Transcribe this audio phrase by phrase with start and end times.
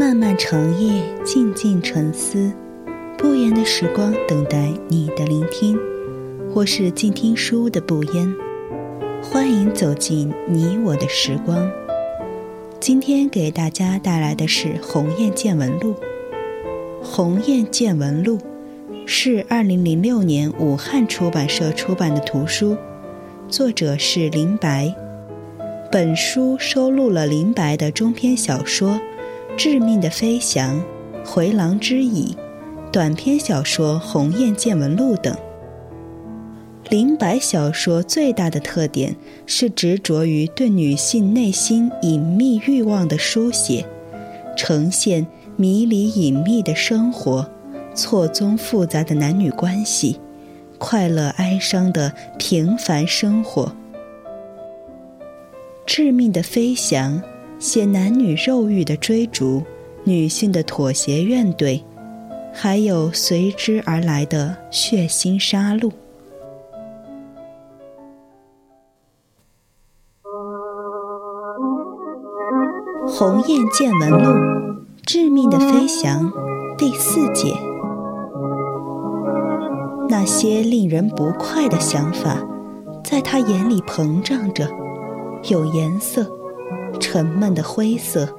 [0.00, 2.50] 漫漫长夜，静静沉思，
[3.18, 5.78] 不言的时光等待你的聆听。
[6.50, 8.34] 或是静听书的不言，
[9.22, 11.70] 欢迎走进你我的时光。
[12.80, 15.92] 今天给大家带来的是《鸿雁见闻录》。
[17.04, 18.38] 《鸿雁见闻录》
[19.04, 22.74] 是二零零六年武汉出版社出版的图书，
[23.50, 24.94] 作者是林白。
[25.92, 28.92] 本书收录了林白的中篇小说
[29.56, 30.76] 《致命的飞翔》
[31.26, 32.36] 《回廊之椅》，
[32.90, 35.36] 短篇小说《鸿雁见闻录》等。
[36.88, 39.14] 林白小说最大的特点
[39.46, 43.84] 是执着于对女性内心隐秘欲望的书写，
[44.56, 47.48] 呈现迷离隐秘的生活，
[47.94, 50.18] 错综复杂的男女关系，
[50.78, 53.72] 快乐哀伤的平凡生活。
[55.86, 57.22] 致命的飞翔，
[57.60, 59.62] 写男女肉欲的追逐，
[60.04, 61.82] 女性的妥协怨怼，
[62.54, 65.92] 还有随之而来的血腥杀戮。
[73.12, 74.16] 《鸿雁见闻录》
[75.02, 76.32] 致命的飞翔
[76.78, 77.54] 第四节。
[80.08, 82.42] 那些令人不快的想法，
[83.04, 84.66] 在他眼里膨胀着，
[85.50, 86.26] 有颜色，
[87.12, 88.36] 沉闷的灰色，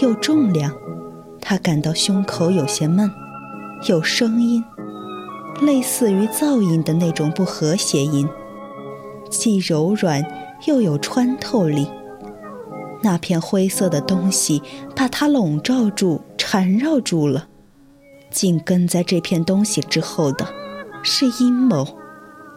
[0.00, 0.72] 有重量。
[1.42, 3.10] 他感到胸口有些闷，
[3.86, 4.64] 有声音，
[5.60, 8.26] 类似于噪音的那种不和谐音，
[9.28, 10.24] 既柔软
[10.66, 11.86] 又有穿透力。
[13.02, 14.62] 那片灰色的东西
[14.96, 17.48] 把它笼罩住、缠绕住了。
[18.30, 20.46] 紧跟在这片东西之后的，
[21.02, 21.86] 是阴谋，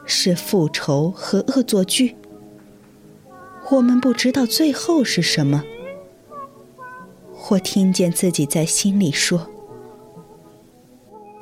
[0.06, 2.16] 是复仇和恶作剧。
[3.72, 5.64] 我们不知道最后是什么。
[7.50, 9.50] 我听见自己在心里说：“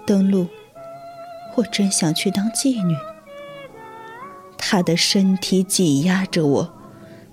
[0.05, 0.47] 登陆，
[1.55, 2.95] 我真想去当妓女。”
[4.57, 6.75] 他的身体挤压着我。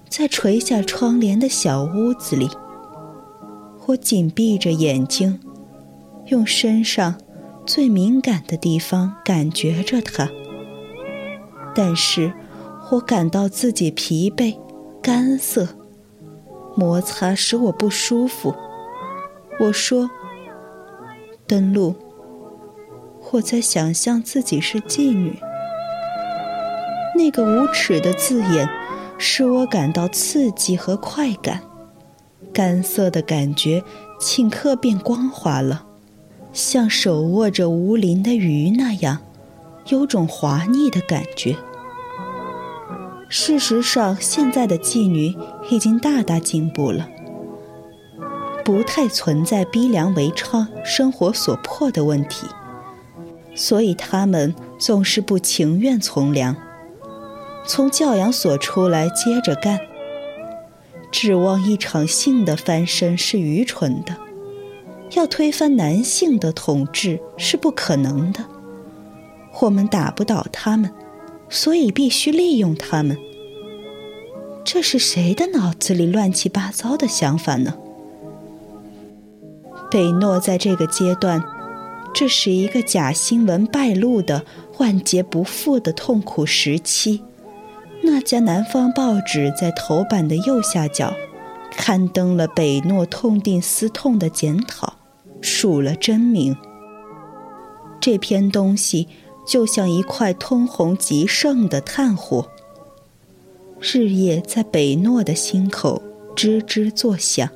[0.09, 2.49] 在垂下窗帘的小屋子里，
[3.87, 5.41] 我紧闭着眼睛，
[6.27, 7.17] 用身上
[7.67, 10.31] 最敏感的地方感觉着他。
[11.75, 12.33] 但是，
[12.93, 14.57] 我感到自己疲惫、
[15.07, 15.69] 干涩，
[16.75, 18.53] 摩擦使我不舒服。
[19.61, 20.11] 我说
[21.47, 21.95] ：“登陆。”
[23.31, 25.39] 我在想象自己是妓女。
[27.15, 28.69] 那个无耻的字眼。
[29.17, 31.63] 使我感到刺激和快感，
[32.53, 33.83] 干涩的感觉
[34.21, 35.87] 顷刻变光滑了，
[36.53, 39.19] 像手握着无鳞的鱼那样，
[39.87, 41.57] 有种滑腻的感觉。
[43.29, 45.37] 事实上，现在的妓女
[45.71, 47.09] 已经大大进步了，
[48.65, 52.47] 不太存在逼良为娼、生活所迫的问题，
[53.55, 56.57] 所以他们总是不情愿从良。
[57.67, 59.81] 从教养所出来，接着干。
[61.11, 64.17] 指望一场性的翻身是愚蠢的，
[65.15, 68.45] 要推翻男性的统治是不可能的。
[69.63, 70.93] 我们打不倒他们，
[71.49, 73.17] 所以必须利用他们。
[74.65, 77.75] 这是谁的脑子里乱七八糟的想法呢？
[79.91, 81.43] 北诺在这个阶段，
[82.13, 84.45] 这是一个假新闻败露的
[84.79, 87.23] 万劫不复的痛苦时期。
[88.03, 91.15] 那家南方报纸在头版的右下角，
[91.77, 94.95] 刊登了北诺痛定思痛的检讨，
[95.41, 96.57] 署了真名。
[98.01, 99.09] 这篇东西
[99.47, 102.49] 就像一块通红极盛的炭火，
[103.81, 106.03] 日夜在北诺的心口
[106.35, 107.49] 吱吱作响。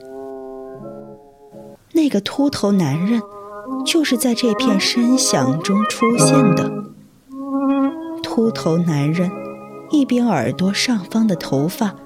[1.93, 3.21] 那个秃头男人，
[3.85, 6.71] 就是在这片声响中出现的。
[8.23, 9.31] 秃头男人。
[9.93, 11.97] 一边耳朵上方的头发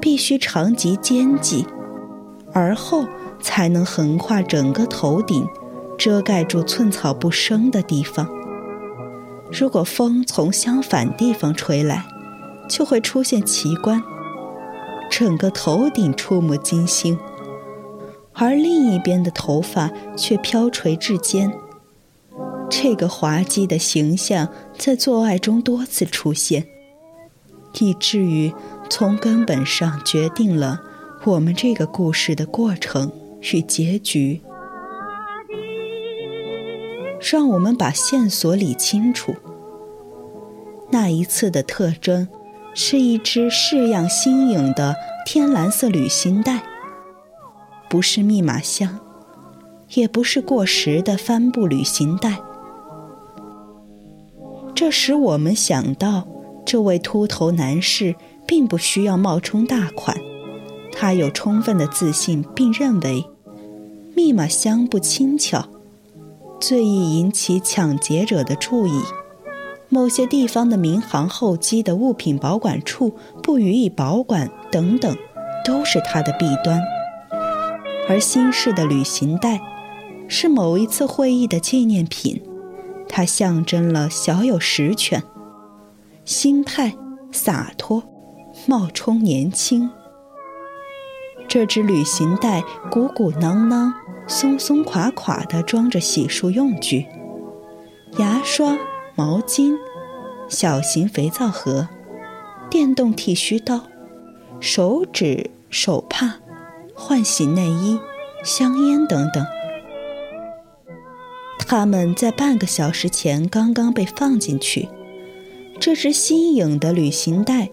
[0.00, 1.66] 必须长及肩际，
[2.52, 3.04] 而后
[3.40, 5.44] 才能横跨整个头顶，
[5.98, 8.28] 遮盖住寸草不生的地方。
[9.52, 12.06] 如果风从相反地方吹来，
[12.68, 14.02] 就会出现奇观：
[15.10, 17.18] 整个头顶触目惊心，
[18.32, 21.52] 而另一边的头发却飘垂至肩。
[22.70, 26.66] 这个滑稽的形象在做爱中多次出现。
[27.80, 28.52] 以至于
[28.90, 30.82] 从根本上决定了
[31.24, 33.10] 我们这个故事的过程
[33.52, 34.42] 与结局。
[37.32, 39.34] 让我们把线索理清楚。
[40.90, 42.28] 那一次的特征
[42.74, 44.94] 是一只式样新颖的
[45.24, 46.62] 天蓝色旅行袋，
[47.88, 48.98] 不是密码箱，
[49.94, 52.38] 也不是过时的帆布旅行袋。
[54.74, 56.28] 这使我们想到，
[56.66, 58.14] 这位秃头男士
[58.46, 60.14] 并不需要冒充大款，
[60.92, 63.24] 他有充分的自信，并认为
[64.14, 65.66] 密码箱不轻巧，
[66.62, 69.02] 最易引起抢劫者的注意。
[69.88, 75.16] 某些地方的民航候机的物品保管处不予以保管等等，
[75.64, 76.80] 都是它的弊端。
[78.08, 79.60] 而新式的旅行袋
[80.28, 82.40] 是某一次会议的纪念品，
[83.08, 85.20] 它象征了小有实权、
[86.24, 86.94] 心态、
[87.32, 88.04] 洒脱、
[88.66, 89.90] 冒充年轻。
[91.48, 93.92] 这只旅行袋鼓鼓囊囊、
[94.32, 97.06] 松松垮垮地装着洗漱用具，
[98.18, 98.78] 牙刷。
[99.14, 99.74] 毛巾、
[100.48, 101.86] 小型肥皂盒、
[102.70, 103.82] 电动剃须刀、
[104.58, 106.36] 手指、手帕、
[106.94, 108.00] 换洗内衣、
[108.42, 109.44] 香烟等等，
[111.58, 114.88] 他们在半个小时前刚刚被放进去。
[115.78, 117.68] 这只新颖的旅行袋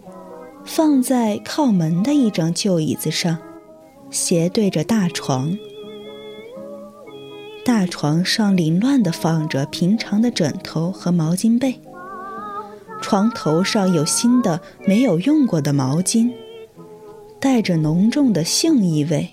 [0.65, 3.37] 放在靠门的一张旧椅子上，
[4.11, 5.57] 斜对着大床。
[7.79, 11.79] 大床上凌乱地放着平常的枕头和毛巾被，
[13.01, 16.29] 床头上有新的没有用过的毛巾，
[17.39, 19.29] 带着浓重的性意味。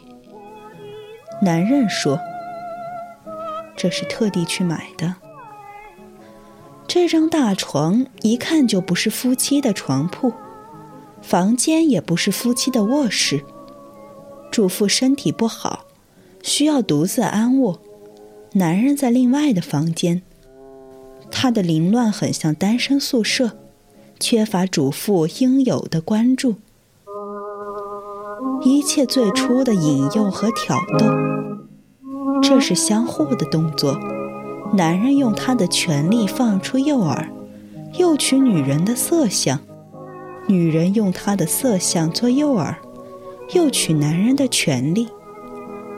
[1.42, 2.20] 男人说
[3.76, 5.16] ：“这是特地去买的。”
[6.86, 10.32] 这张大床一看就不是夫妻的床铺，
[11.20, 13.44] 房间也不是夫妻的卧室。
[14.52, 15.86] 主妇身体不好，
[16.44, 17.80] 需要独自安卧。
[18.56, 20.22] 男人在另外的房间，
[21.30, 23.50] 他的凌乱很像单身宿舍，
[24.18, 26.54] 缺乏主妇应有的关注。
[28.62, 33.94] 一切最初的引诱和挑逗，这是相互的动作。
[34.72, 37.26] 男人用他的权力放出诱饵，
[37.98, 39.58] 诱取女人的色相；
[40.48, 42.74] 女人用她的色相做诱饵，
[43.52, 45.08] 诱取男人的权利。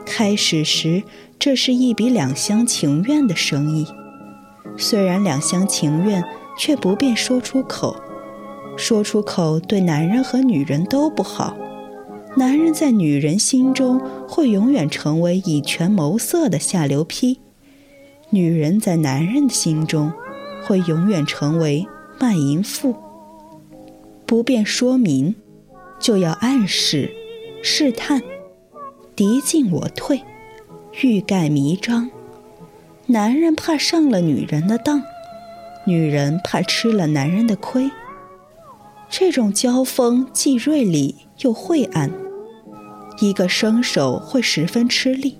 [0.05, 1.03] 开始时。
[1.39, 3.87] 这是一笔两厢情愿的生意，
[4.77, 6.21] 虽然两厢情愿，
[6.57, 7.95] 却不便说出口。
[8.75, 11.55] 说出口对男人和女人都不好。
[12.35, 17.39] 男人在女人心中会永远成为以权谋色的下流批，
[18.31, 20.11] 女人在男人的心中
[20.65, 21.87] 会永远成为
[22.19, 22.93] 卖淫妇。
[24.25, 25.35] 不便说明，
[26.01, 27.09] 就要暗示、
[27.63, 28.21] 试探，
[29.15, 30.21] 敌进我退。
[31.01, 32.09] 欲盖弥彰，
[33.05, 35.01] 男人怕上了女人的当，
[35.85, 37.89] 女人怕吃了男人的亏。
[39.09, 42.11] 这种交锋既锐利又晦暗，
[43.21, 45.37] 一个生手会十分吃力。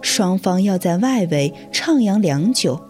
[0.00, 2.80] 双方要在外围徜徉良久。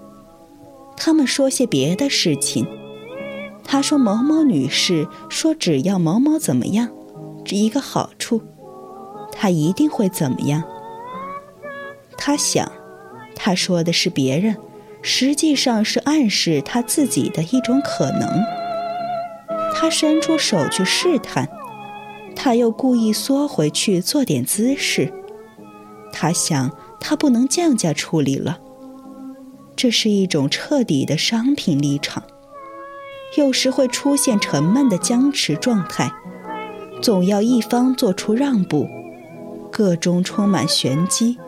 [0.97, 2.67] 他们说些别的事情。
[3.65, 6.89] 他说某某女士说只要某某怎么样，
[7.51, 8.41] 一个好处，
[9.31, 10.65] 他一定会怎么样。
[12.17, 12.71] 他想，
[13.35, 14.57] 他说的是别人，
[15.03, 18.29] 实际上是暗示他自己的一种可能。
[19.75, 21.49] 他伸出手去试探，
[22.37, 25.13] 他又故意缩回去做点姿势。
[26.13, 28.61] 他想，他不能降价处理了。
[29.75, 32.23] 这是一种彻底的商品立场。
[33.39, 36.13] 有时会出现沉闷的僵持状态，
[37.01, 38.87] 总要一方做出让步，
[39.71, 41.39] 个中充满玄机。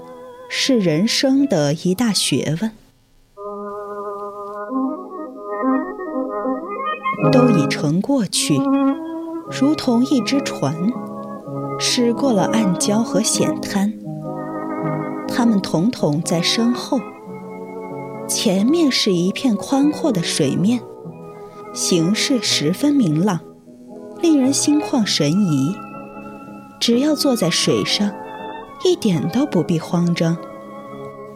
[0.57, 2.71] 是人生的一大学问，
[7.33, 8.57] 都已成过去，
[9.51, 10.73] 如同一只船
[11.81, 13.93] 驶过了暗礁和险滩。
[15.27, 17.01] 他们统统在身后，
[18.29, 20.81] 前面是一片宽阔的水面，
[21.73, 23.41] 形势十分明朗，
[24.23, 25.75] 令人心旷神怡。
[26.79, 28.13] 只要坐在水上。
[28.85, 30.37] 一点都不必慌张，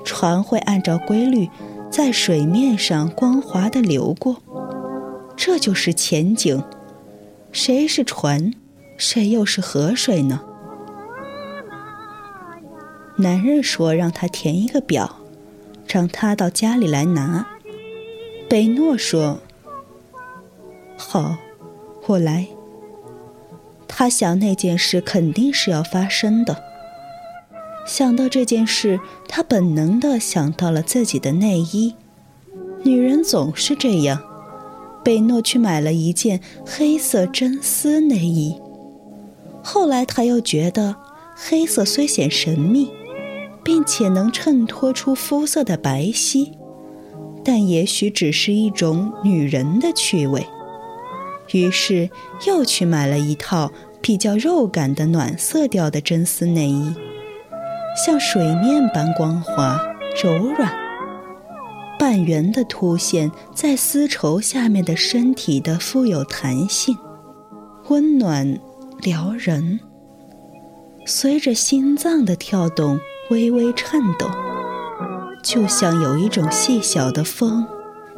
[0.05, 1.49] 船会按照规律
[1.91, 4.37] 在水面上光滑地流过，
[5.35, 6.63] 这就是前景。
[7.51, 8.53] 谁是船，
[8.99, 10.43] 谁又是河水呢？
[13.17, 15.17] 男人说让他填一个表，
[15.89, 17.47] 让他到家里来拿。
[18.49, 19.41] 贝诺说
[20.97, 21.37] ：“好，
[22.07, 22.47] 我来。”
[23.89, 26.68] 他想那件事肯定是要发生的。
[27.89, 31.95] 想到这件事，他本能地想到了自己的内衣。
[32.85, 34.23] 女人总是这样。
[35.03, 38.55] 贝诺去买了一件黑色真丝内衣。
[39.63, 40.97] 后来他又觉得，
[41.35, 42.91] 黑色虽显神秘，
[43.65, 46.53] 并且能衬托出肤色的白皙，
[47.43, 50.47] 但也许只是一种女人的趣味。
[51.53, 52.11] 于是
[52.47, 56.93] 又去买了一套比较肉感的暖色调的真丝内衣，
[57.99, 59.77] 像水面般光滑
[60.23, 60.73] 柔软，
[61.99, 66.97] 半圆的凸现在丝绸下面的身体的富有弹性，
[67.89, 68.61] 温暖
[69.01, 69.81] 撩人，
[71.07, 73.01] 随着心脏的跳动
[73.31, 74.31] 微微颤抖，
[75.43, 77.67] 就像有一种细小的风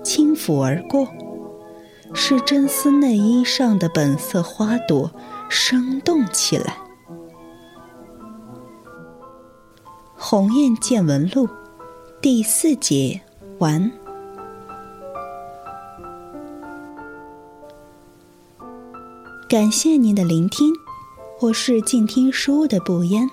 [0.04, 1.08] 轻抚而过。
[2.12, 5.10] 是真丝内衣上的本色花朵
[5.48, 6.64] 生动起来。
[10.22, 11.46] 《鸿雁见闻录》
[12.20, 13.18] 第四节
[13.58, 13.90] 完。
[19.48, 20.74] 感谢您的聆听，
[21.40, 23.26] 我是静听书屋的不言。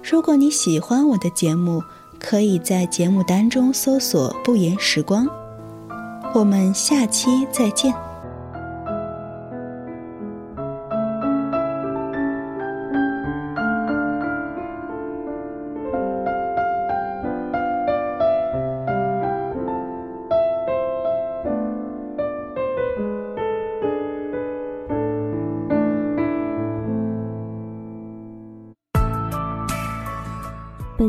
[0.00, 1.82] 如果你喜欢我的节目，
[2.20, 5.26] 可以在节目单中搜索“不言时光”。
[6.32, 7.92] 我们下期再见。